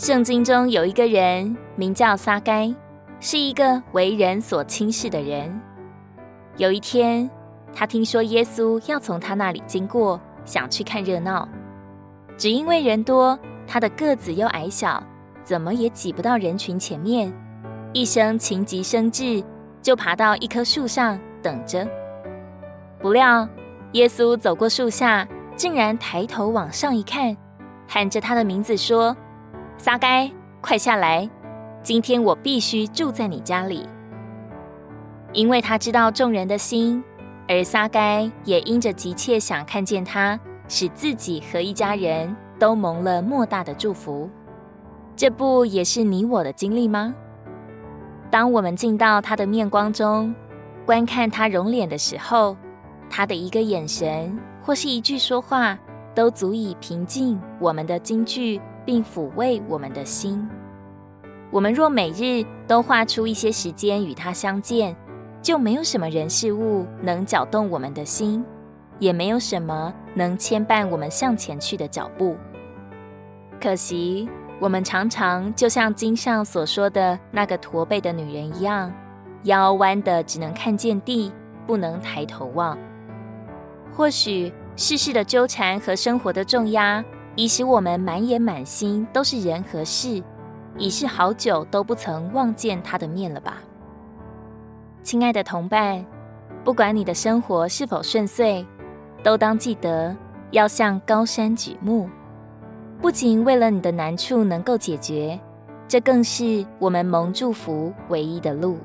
[0.00, 2.74] 圣经中有一个人名叫撒该，
[3.20, 5.60] 是一个为人所轻视的人。
[6.56, 7.30] 有一天，
[7.74, 11.46] 他听说耶稣要从他那里经过，想去看热闹。
[12.38, 15.02] 只因为人多，他的个子又矮小，
[15.44, 17.30] 怎么也挤不到人群前面。
[17.92, 19.44] 一生情急生智，
[19.82, 21.86] 就爬到一棵树上等着。
[23.00, 23.46] 不料，
[23.92, 27.36] 耶稣走过树下，竟然抬头往上一看，
[27.86, 29.14] 喊着他的名字说
[29.80, 30.30] ：“撒该，
[30.60, 31.26] 快下来！
[31.82, 33.88] 今天我必须住在你家里。”
[35.32, 37.02] 因为他知道众人的心，
[37.48, 44.28] 而撒该也因着急切想看见他，使自己和一家人都蒙了莫大的祝福。
[45.16, 47.14] 这不也是你我的经历吗？
[48.30, 50.34] 当我们进到他的面光中，
[50.84, 52.54] 观看他容脸的时候，
[53.08, 55.78] 他的一个眼神或是一句说话，
[56.14, 58.60] 都足以平静我们的惊惧，
[58.90, 60.48] 并抚慰我们的心。
[61.52, 64.96] 我们若每日都花出一些时间与他相见，
[65.40, 68.44] 就没有什么人事物能搅动我们的心，
[68.98, 72.36] 也没有什么能牵绊我们向前去的脚步。
[73.60, 78.92] 可惜，我们常常就像经上所说的那个驼背的女人一样，
[79.44, 81.30] 腰弯的只能看见地，
[81.64, 82.76] 不能抬头望。
[83.96, 87.04] 或许世事的纠缠和生活的重压，
[87.36, 90.22] 已使我们满眼满心都是人和事，
[90.76, 93.58] 已是好久都不曾望见他的面了吧？
[95.02, 96.04] 亲爱的同伴，
[96.64, 98.66] 不管你的生活是否顺遂，
[99.22, 100.16] 都当记得
[100.50, 102.08] 要向高山举目，
[103.00, 105.38] 不仅为了你的难处能够解决，
[105.88, 108.78] 这更是我们蒙祝福唯一的路。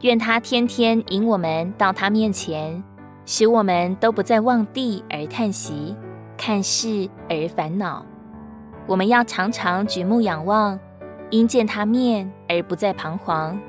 [0.00, 2.82] 愿他天天引我们到他面前。
[3.26, 5.94] 使我们都不再望地而叹息，
[6.40, 8.02] 看事而烦恼。
[8.86, 10.80] 我们要常常举目仰望，
[11.28, 13.60] 因见他面而不再彷徨，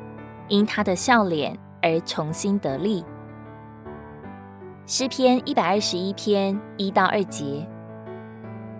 [0.48, 3.04] 因他的笑脸而重新得力。
[4.86, 7.68] 诗篇一百二十一篇一到二节：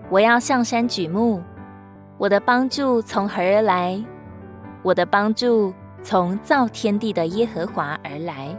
[0.08, 1.42] 我要向山举目，
[2.16, 4.02] 我的帮助从何而来？
[4.82, 8.58] 我的帮助从造天地的耶和华而来。